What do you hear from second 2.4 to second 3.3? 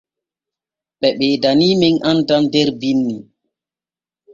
der binni.